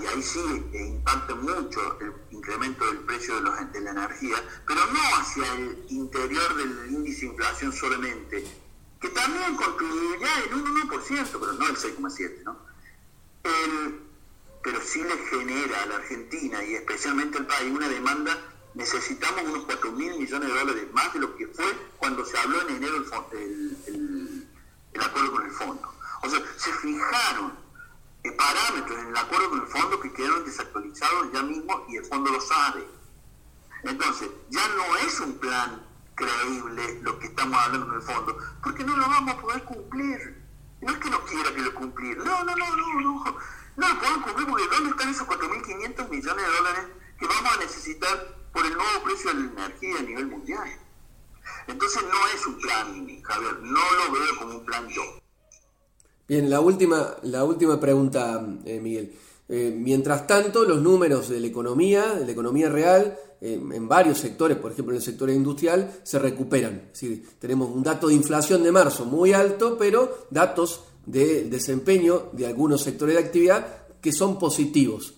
y 0.00 0.06
ahí 0.06 0.22
sí 0.22 0.40
eh, 0.72 0.86
impacta 0.86 1.34
mucho 1.34 1.98
el 2.00 2.12
incremento 2.30 2.86
del 2.86 2.98
precio 2.98 3.36
de, 3.36 3.40
los, 3.42 3.72
de 3.72 3.80
la 3.80 3.90
energía, 3.90 4.36
pero 4.66 4.80
no 4.86 5.00
hacia 5.18 5.54
el 5.54 5.84
interior 5.88 6.56
del 6.56 6.92
índice 6.92 7.22
de 7.22 7.26
inflación 7.32 7.72
solamente, 7.72 8.44
que 9.00 9.08
también 9.10 9.56
contribuirá 9.56 10.30
en 10.46 10.54
un 10.54 10.88
1%, 10.88 11.26
pero 11.32 11.52
no 11.52 11.68
el 11.68 11.76
6,7%, 11.76 12.42
¿no? 12.44 12.72
pero 14.62 14.80
sí 14.80 15.02
le 15.02 15.18
genera 15.28 15.82
a 15.82 15.86
la 15.86 15.96
Argentina 15.96 16.62
y 16.64 16.74
especialmente 16.74 17.38
al 17.38 17.46
país 17.46 17.72
una 17.72 17.88
demanda, 17.88 18.38
necesitamos 18.74 19.42
unos 19.42 19.64
4 19.64 19.92
mil 19.92 20.16
millones 20.18 20.48
de 20.48 20.58
dólares 20.58 20.84
más 20.92 21.12
de 21.12 21.18
lo 21.18 21.36
que 21.36 21.48
fue 21.48 21.66
cuando 21.98 22.24
se 22.24 22.38
habló 22.38 22.62
en 22.62 22.76
enero 22.76 23.04
el, 23.32 23.76
el 23.88 24.46
el 24.92 25.00
acuerdo 25.00 25.32
con 25.32 25.44
el 25.44 25.52
fondo. 25.52 25.94
O 26.22 26.28
sea, 26.28 26.40
se 26.56 26.72
fijaron 26.74 27.52
parámetros 28.30 28.98
en 28.98 29.08
el 29.08 29.16
acuerdo 29.16 29.50
con 29.50 29.60
el 29.60 29.66
fondo 29.66 30.00
que 30.00 30.12
quedaron 30.12 30.44
desactualizados 30.44 31.32
ya 31.32 31.42
mismo 31.42 31.84
y 31.88 31.96
el 31.96 32.04
fondo 32.04 32.30
lo 32.30 32.40
sabe. 32.40 32.86
Entonces, 33.82 34.30
ya 34.50 34.66
no 34.68 34.96
es 34.98 35.18
un 35.20 35.38
plan 35.38 35.84
creíble 36.14 37.00
lo 37.02 37.18
que 37.18 37.26
estamos 37.26 37.58
hablando 37.58 37.86
con 37.88 37.96
el 37.96 38.02
fondo, 38.02 38.38
porque 38.62 38.84
no 38.84 38.96
lo 38.96 39.08
vamos 39.08 39.34
a 39.34 39.40
poder 39.40 39.64
cumplir. 39.64 40.42
No 40.80 40.92
es 40.92 40.98
que 40.98 41.10
no 41.10 41.24
quiera 41.24 41.54
que 41.54 41.60
lo 41.60 41.74
cumplir, 41.74 42.18
no, 42.18 42.44
no, 42.44 42.56
no, 42.56 42.76
no, 42.76 43.00
no. 43.00 43.36
No 43.74 43.88
lo 43.88 43.98
podemos 43.98 44.24
cumplir 44.24 44.48
porque 44.48 44.66
¿dónde 44.68 44.90
están 44.90 45.08
esos 45.08 45.26
4.500 45.26 46.08
millones 46.10 46.46
de 46.46 46.56
dólares 46.56 46.84
que 47.18 47.26
vamos 47.26 47.52
a 47.52 47.56
necesitar 47.58 48.36
por 48.52 48.66
el 48.66 48.74
nuevo 48.74 49.02
precio 49.04 49.32
de 49.32 49.40
la 49.40 49.50
energía 49.50 49.98
a 49.98 50.02
nivel 50.02 50.26
mundial? 50.26 50.78
Entonces 51.66 52.02
no 52.02 52.26
es 52.34 52.46
un 52.46 52.58
plan, 52.60 53.22
Javier, 53.22 53.58
no 53.62 53.92
lo 53.94 54.12
veo 54.12 54.36
como 54.38 54.58
un 54.58 54.66
plan 54.66 54.88
yo. 54.88 55.21
Bien, 56.28 56.48
la 56.48 56.60
última, 56.60 57.16
la 57.22 57.44
última 57.44 57.78
pregunta, 57.78 58.46
eh, 58.64 58.80
Miguel. 58.80 59.12
Eh, 59.48 59.74
mientras 59.76 60.26
tanto, 60.26 60.64
los 60.64 60.80
números 60.80 61.28
de 61.28 61.40
la 61.40 61.46
economía, 61.46 62.14
de 62.14 62.24
la 62.24 62.32
economía 62.32 62.68
real, 62.68 63.18
eh, 63.40 63.54
en 63.54 63.88
varios 63.88 64.18
sectores, 64.18 64.56
por 64.56 64.72
ejemplo 64.72 64.94
en 64.94 64.98
el 64.98 65.02
sector 65.02 65.28
industrial, 65.30 66.00
se 66.02 66.18
recuperan. 66.18 66.90
Es 66.92 67.38
tenemos 67.38 67.70
un 67.70 67.82
dato 67.82 68.08
de 68.08 68.14
inflación 68.14 68.62
de 68.62 68.72
marzo 68.72 69.04
muy 69.04 69.32
alto, 69.32 69.76
pero 69.78 70.26
datos 70.30 70.84
de 71.04 71.44
desempeño 71.44 72.30
de 72.32 72.46
algunos 72.46 72.82
sectores 72.82 73.16
de 73.16 73.22
actividad 73.22 73.66
que 74.00 74.12
son 74.12 74.38
positivos. 74.38 75.14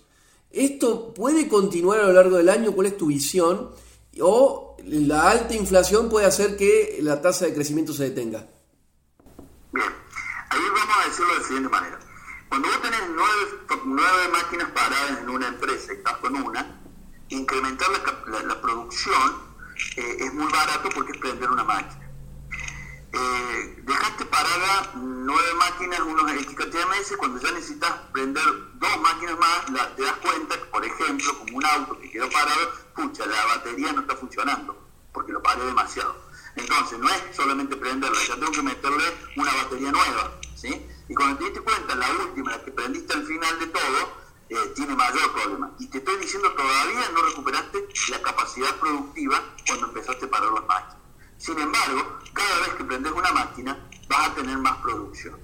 ¿Esto 0.50 1.12
puede 1.12 1.48
continuar 1.48 2.00
a 2.00 2.06
lo 2.06 2.12
largo 2.12 2.36
del 2.38 2.48
año? 2.48 2.72
¿Cuál 2.72 2.88
es 2.88 2.96
tu 2.96 3.06
visión? 3.06 3.70
¿O 4.20 4.74
la 4.86 5.30
alta 5.30 5.54
inflación 5.54 6.08
puede 6.08 6.26
hacer 6.26 6.56
que 6.56 6.98
la 7.00 7.20
tasa 7.20 7.46
de 7.46 7.54
crecimiento 7.54 7.92
se 7.92 8.04
detenga. 8.04 8.46
Bien, 9.72 9.86
ahí 10.50 10.60
vamos 10.68 10.96
a 11.00 11.03
decirlo 11.14 11.32
de 11.34 11.38
la 11.38 11.46
siguiente 11.46 11.68
manera. 11.68 11.98
Cuando 12.48 12.68
vos 12.68 12.82
tenés 12.82 13.00
nueve, 13.84 14.28
máquinas 14.32 14.70
paradas 14.70 15.18
en 15.20 15.28
una 15.28 15.48
empresa 15.48 15.92
y 15.92 15.96
estás 15.96 16.16
con 16.18 16.34
una, 16.36 16.80
incrementar 17.28 17.88
la, 18.26 18.60
producción 18.60 19.32
eh, 19.96 20.16
es 20.20 20.34
muy 20.34 20.50
barato 20.50 20.88
porque 20.94 21.12
es 21.12 21.18
prender 21.18 21.50
una 21.50 21.64
máquina. 21.64 22.10
eh, 23.12 23.82
dejaste 23.84 24.24
parada 24.26 24.92
nueve 24.96 25.54
máquinas, 25.58 26.00
unos 26.00 26.30
XKTMS, 26.30 27.16
cuando 27.16 27.40
ya 27.40 27.52
necesitas 27.52 27.92
prender 28.12 28.44
dos 28.74 29.00
máquinas 29.00 29.38
más, 29.38 29.66
te 29.96 30.02
das 30.02 30.16
cuenta 30.16 30.56
que, 30.58 30.64
por 30.66 30.84
ejemplo, 30.84 31.38
como 31.38 31.58
un 31.58 31.64
auto 31.64 31.98
que 32.00 32.10
quedó 32.10 32.28
parado, 32.30 32.72
pucha, 32.94 33.26
la 33.26 33.46
batería 33.46 33.92
no 33.92 34.00
está 34.00 34.16
funcionando, 34.16 34.76
porque 35.12 35.32
lo 35.32 35.42
paré 35.42 35.64
demasiado. 35.64 36.16
Entonces, 36.56 36.98
no 36.98 37.08
es 37.08 37.22
solamente 37.36 37.76
prenderla, 37.76 38.18
ya 38.28 38.34
tengo 38.34 38.52
que 38.52 38.62
meterle 38.62 39.04
una 39.36 39.52
batería 39.54 39.90
nueva, 39.92 40.32
¿sí? 40.56 40.86
Y 41.08 41.14
cuando 41.14 41.38
te 41.38 41.44
diste 41.44 41.60
cuenta, 41.60 41.94
la 41.94 42.10
última, 42.10 42.52
la 42.52 42.64
que 42.64 42.70
prendiste 42.70 43.12
al 43.12 43.26
final 43.26 43.58
de 43.58 43.66
todo, 43.66 44.24
eh, 44.48 44.72
tiene 44.74 44.94
mayor 44.94 45.32
problema. 45.32 45.70
Y 45.78 45.86
te 45.88 45.98
estoy 45.98 46.16
diciendo, 46.16 46.50
todavía 46.52 47.10
no 47.12 47.22
recuperaste 47.22 47.88
la 48.10 48.22
capacidad 48.22 48.74
productiva 48.76 49.42
cuando 49.66 49.86
empezaste 49.86 50.26
a 50.26 50.30
parar 50.30 50.52
las 50.52 50.66
máquinas. 50.66 50.96
Sin 51.36 51.58
embargo, 51.58 52.18
cada 52.32 52.60
vez 52.60 52.68
que 52.70 52.84
prendes 52.84 53.12
una 53.12 53.32
máquina, 53.32 53.88
vas 54.08 54.28
a 54.28 54.34
tener 54.34 54.56
más 54.58 54.78
producción. 54.78 55.38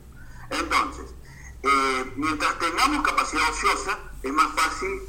Entonces, 0.49 1.15
eh, 1.63 2.13
mientras 2.17 2.59
tengamos 2.59 3.03
capacidad 3.03 3.49
ociosa, 3.51 3.99
es 4.23 4.33
más 4.33 4.51
fácil 4.55 5.03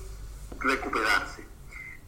recuperarse. 0.60 1.48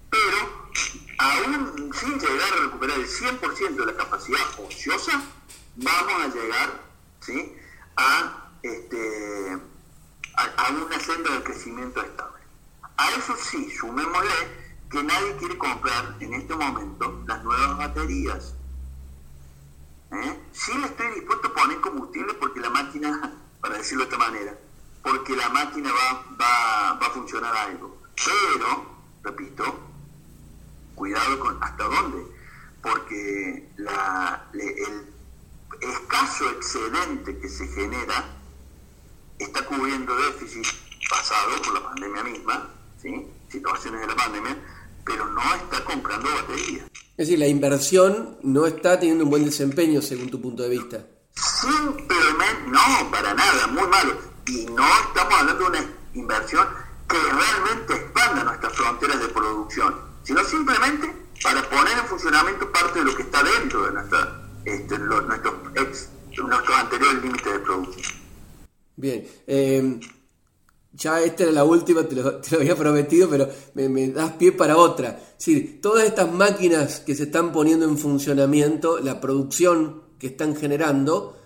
Pero, 0.09 0.69
aún 1.17 1.91
sin 1.93 2.19
llegar 2.19 2.53
a 2.53 2.63
recuperar 2.63 2.99
el 2.99 3.07
100% 3.07 3.72
de 3.85 3.91
la 3.91 3.97
capacidad 3.97 4.39
ociosa, 4.59 5.21
vamos 5.75 6.13
a 6.23 6.27
llegar 6.27 6.81
¿sí? 7.19 7.55
a, 7.97 8.49
este, 8.61 9.57
a, 10.35 10.69
una 10.71 10.99
senda 10.99 11.31
de 11.31 11.43
crecimiento 11.43 12.01
estable. 12.01 12.41
A 12.97 13.09
eso 13.11 13.35
sí, 13.35 13.69
sumémosle 13.71 14.63
que 14.89 15.03
nadie 15.03 15.35
quiere 15.37 15.57
comprar 15.57 16.15
en 16.19 16.33
este 16.33 16.55
momento 16.55 17.23
las 17.27 17.43
nuevas 17.43 17.77
baterías 17.77 18.53
¿eh? 20.11 20.39
Sí 20.51 20.71
le 20.77 20.85
estoy 20.85 21.07
dispuesto 21.15 21.47
a 21.47 21.53
poner 21.53 21.81
combustible 21.81 22.33
porque 22.35 22.59
la 22.59 22.69
máquina, 22.69 23.33
para 23.61 23.77
decirlo 23.77 24.05
de 24.05 24.11
esta 24.11 24.23
manera, 24.23 24.57
porque 25.01 25.35
la 25.35 25.49
máquina 25.49 25.91
va, 25.91 26.25
va, 26.39 26.99
va 26.99 27.07
a 27.07 27.11
funcionar 27.11 27.55
algo. 27.55 27.97
Pero, 28.15 28.85
repito, 29.23 29.63
cuidado 30.95 31.39
con 31.39 31.61
hasta 31.61 31.83
dónde, 31.83 32.25
porque 32.83 33.69
la, 33.77 34.49
el 34.53 35.89
escaso 35.89 36.49
excedente 36.51 37.39
que 37.39 37.49
se 37.49 37.65
genera 37.69 38.25
está 39.39 39.65
cubriendo 39.65 40.15
déficit 40.17 40.65
pasado 41.09 41.61
por 41.63 41.73
la 41.73 41.83
pandemia 41.89 42.23
misma, 42.23 42.69
¿sí? 43.01 43.25
situaciones 43.49 44.01
de 44.01 44.07
la 44.07 44.15
pandemia, 44.15 44.57
pero 45.05 45.25
no 45.27 45.55
está 45.55 45.83
comprando 45.85 46.29
baterías. 46.29 46.85
Es 47.15 47.27
decir, 47.27 47.39
la 47.39 47.47
inversión 47.47 48.37
no 48.43 48.65
está 48.65 48.99
teniendo 48.99 49.23
un 49.23 49.29
buen 49.29 49.45
desempeño 49.45 50.01
según 50.01 50.29
tu 50.29 50.41
punto 50.41 50.63
de 50.63 50.69
vista. 50.69 51.05
Simplemente, 51.35 52.67
no, 52.67 53.11
para 53.11 53.33
nada, 53.33 53.67
muy 53.67 53.87
malo. 53.87 54.17
Y 54.45 54.65
no 54.65 54.85
estamos 55.07 55.33
hablando 55.33 55.69
de 55.69 55.69
una 55.69 55.89
inversión 56.15 56.67
que 57.07 57.17
realmente 57.17 57.93
expanda 57.93 58.43
nuestras 58.43 58.73
fronteras 58.73 59.19
de 59.19 59.27
producción, 59.27 59.95
sino 60.23 60.43
simplemente 60.43 61.22
para 61.43 61.69
poner 61.69 61.97
en 61.97 62.05
funcionamiento 62.05 62.71
parte 62.71 62.99
de 62.99 63.05
lo 63.05 63.15
que 63.15 63.23
está 63.23 63.43
dentro 63.43 63.85
de 63.85 63.91
nuestra, 63.91 64.41
este, 64.63 64.97
nuestros, 64.97 65.53
nuestros 66.37 66.77
anteriores 66.77 67.21
límites 67.21 67.53
de 67.53 67.59
producción. 67.59 68.15
Bien. 68.95 69.27
Eh, 69.45 69.99
ya 70.93 71.19
esta 71.21 71.43
era 71.43 71.51
la 71.51 71.63
última, 71.63 72.03
te 72.03 72.15
lo, 72.15 72.39
había 72.57 72.75
prometido, 72.75 73.27
pero 73.29 73.49
me, 73.73 74.07
das 74.09 74.33
pie 74.33 74.51
para 74.51 74.77
otra. 74.77 75.19
Sí, 75.37 75.79
todas 75.81 76.05
estas 76.05 76.31
máquinas 76.31 76.99
que 76.99 77.15
se 77.15 77.23
están 77.23 77.51
poniendo 77.51 77.85
en 77.85 77.97
funcionamiento, 77.97 78.99
la 78.99 79.19
producción 79.19 80.03
que 80.19 80.27
están 80.27 80.55
generando, 80.55 81.37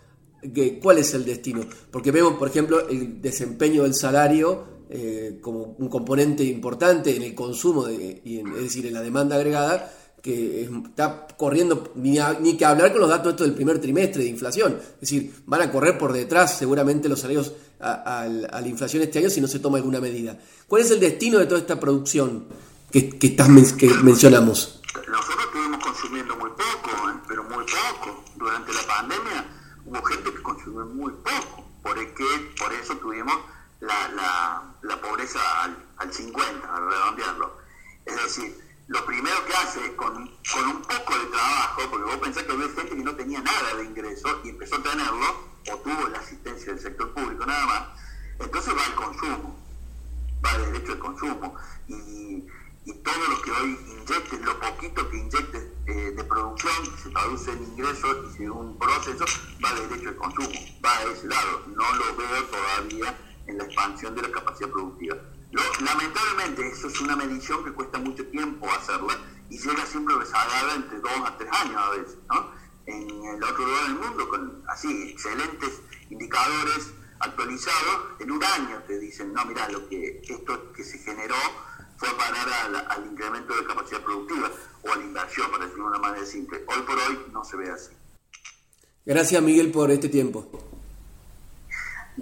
¿cuál 0.82 0.98
es 0.98 1.14
el 1.14 1.26
destino? 1.26 1.62
Porque 1.92 2.12
vemos, 2.12 2.34
por 2.34 2.50
ejemplo, 2.50 2.88
el 2.90 3.22
desempeño 3.22 3.84
del 3.84 3.96
salario 3.96 4.77
eh, 4.90 5.40
como 5.42 5.76
un 5.78 5.90
componente 5.90 6.44
importante 6.44 7.16
en 7.16 7.24
el 7.24 7.36
consumo, 7.36 7.86
de, 7.86 8.22
es 8.24 8.64
decir, 8.64 8.86
en 8.86 8.94
la 8.94 9.02
demanda 9.02 9.36
agregada, 9.36 9.92
que 10.22 10.64
está 10.64 11.28
corriendo, 11.38 11.92
ni, 11.96 12.18
ni 12.42 12.58
que 12.58 12.66
hablar 12.66 12.92
con 12.92 13.02
los 13.02 13.10
datos 13.10 13.32
estos 13.32 13.48
del 13.48 13.56
primer 13.56 13.80
trimestre 13.80 14.24
de 14.24 14.30
inflación. 14.30 14.78
Es 14.96 15.02
decir, 15.02 15.34
van 15.46 15.62
a 15.62 15.72
correr 15.72 15.98
por 15.98 16.12
detrás 16.12 16.58
seguramente 16.58 17.08
los 17.08 17.20
salarios 17.20 17.54
a, 17.80 18.28
la 18.28 18.68
inflación 18.68 19.04
este 19.04 19.20
año 19.20 19.30
si 19.30 19.40
no 19.40 19.48
se 19.48 19.60
toma 19.60 19.78
alguna 19.78 20.02
medida. 20.02 20.38
¿Cuál 20.68 20.82
es 20.82 20.92
el 20.92 21.00
destino 21.00 21.40
de 21.40 21.46
toda 21.46 21.62
esta 21.62 21.80
producción 21.80 22.46
que, 22.92 23.10
que, 23.10 23.36
que 23.36 23.88
mencionamos? 24.04 24.82
Nosotros 25.08 25.46
estuvimos 25.46 25.84
consumiendo 25.84 26.36
muy 26.36 26.50
poco, 26.50 27.10
¿eh? 27.10 27.22
pero 27.28 27.44
muy 27.44 27.66
poco. 27.66 28.24
Durante 28.38 28.74
la 28.74 28.82
pandemia 28.82 29.46
hubo 29.86 30.02
gente 30.04 30.32
que 30.32 30.42
consumió 30.42 30.86
muy 30.88 31.12
poco. 31.12 31.64
Por, 31.84 31.96
por 32.60 32.74
eso 32.74 32.98
tuvimos 32.98 33.36
la, 33.80 34.64
la, 34.82 35.02
pobreza 35.02 35.40
al, 35.64 35.78
al 35.98 36.14
50, 36.14 36.76
al 36.76 36.90
redondearlo. 36.90 37.58
Es 38.06 38.16
decir, 38.16 38.58
lo 38.88 39.06
primero 39.06 39.46
que 39.46 39.54
hace 39.54 39.96
con, 39.96 40.14
con 40.54 40.66
un 40.66 40.82
poco 40.82 41.18
de 41.18 41.26
trabajo, 41.28 41.82
porque 41.90 42.06
vos 42.06 42.18
pensás 42.18 42.44
que 42.44 42.52
había 42.52 42.70
gente 42.70 42.90
que 42.90 43.04
no 43.04 43.16
tenía 43.16 43.42
nada 43.42 43.76
de 43.76 43.84
ingreso 43.84 44.42
y 44.44 44.50
empezó 44.50 44.76
a 44.76 44.84
tenerlo, 44.84 45.48
o 45.72 45.78
tuvo 45.78 46.08
la 46.08 46.20
asistencia 46.20 46.74
del 46.74 46.82
sector 46.82 47.14
público 47.14 47.46
nada 47.46 47.66
más, 47.66 47.84
entonces 48.40 48.74
va 48.76 48.86
al 48.86 48.96
consumo, 48.96 49.60
va 50.46 50.52
al 50.52 50.72
derecho 50.72 50.94
al 50.94 51.00
consumo. 51.00 51.56
Y, 51.88 52.46
y 52.86 52.94
todo 53.04 53.28
lo 53.28 53.42
que 53.42 53.52
hoy 53.52 53.78
inyectes, 53.90 54.42
lo 54.42 54.58
poquito 54.60 55.10
que 55.10 55.18
inyectes 55.18 55.64
eh, 55.88 56.14
de 56.16 56.24
producción, 56.24 56.98
se 57.04 57.10
traduce 57.10 57.52
en 57.52 57.64
ingresos 57.64 58.34
y 58.34 58.38
según 58.38 58.68
un 58.68 58.80
proceso, 58.80 59.26
va 59.64 59.70
al 59.70 59.90
derecho 59.90 60.10
al 60.10 60.16
consumo, 60.16 60.60
va 60.86 60.98
a 60.98 61.04
ese 61.04 61.28
lado. 61.28 61.64
No 61.68 61.96
lo 61.96 62.16
veo 62.16 62.44
todavía 62.46 63.18
en 63.48 63.58
la 63.58 63.64
expansión 63.64 64.16
de 64.16 64.22
la 64.22 64.32
capacidad 64.32 64.70
productiva 64.70 65.18
lamentablemente, 65.52 66.68
eso 66.68 66.88
es 66.88 67.02
una 67.02 67.16
medición 67.16 67.64
que 67.64 67.72
cuesta 67.72 67.98
mucho 68.00 68.26
tiempo 68.28 68.70
hacerla 68.70 69.18
y 69.50 69.58
llega 69.58 69.86
siempre 69.86 70.16
rezagada 70.16 70.76
entre 70.76 71.00
dos 71.00 71.12
a 71.26 71.38
tres 71.38 71.50
años 71.52 71.76
a 71.78 71.90
veces, 71.92 72.18
¿no? 72.30 72.52
En 72.86 73.10
el 73.10 73.44
otro 73.44 73.68
lado 73.68 73.84
del 73.86 73.96
mundo, 73.96 74.30
con 74.30 74.64
así 74.68 75.10
excelentes 75.10 75.82
indicadores 76.10 76.92
actualizados, 77.20 78.20
en 78.20 78.32
un 78.32 78.44
año 78.44 78.82
te 78.88 79.00
dicen, 79.00 79.34
no, 79.34 79.44
mira, 79.46 79.68
lo 79.70 79.88
que 79.90 80.22
esto 80.24 80.72
que 80.72 80.84
se 80.84 80.98
generó 81.00 81.36
fue 81.98 82.10
parar 82.16 82.88
al, 82.90 83.06
incremento 83.08 83.56
de 83.56 83.66
capacidad 83.66 84.02
productiva 84.04 84.52
o 84.84 84.92
a 84.92 84.96
la 84.96 85.04
inversión, 85.04 85.52
para 85.52 85.66
decirlo 85.66 85.86
de 85.86 85.90
una 85.90 86.00
manera 86.00 86.26
simple. 86.26 86.64
Hoy 86.68 86.82
por 86.84 86.98
hoy 86.98 87.26
no 87.34 87.44
se 87.44 87.58
ve 87.58 87.72
así. 87.72 87.92
Gracias, 89.06 89.42
Miguel, 89.42 89.72
por 89.72 89.90
este 89.90 90.10
tiempo. 90.10 90.67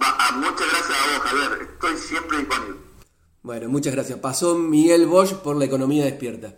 Ah, 0.00 0.32
muchas 0.36 0.68
gracias 0.70 0.98
a 0.98 1.18
vos, 1.18 1.28
Javier. 1.28 1.68
Estoy 1.72 1.96
siempre 1.96 2.38
disponible. 2.38 2.76
Bueno, 3.42 3.68
muchas 3.68 3.94
gracias. 3.94 4.18
Pasó 4.18 4.56
Miguel 4.56 5.06
Bosch 5.06 5.34
por 5.34 5.56
la 5.56 5.64
economía 5.64 6.04
despierta. 6.04 6.54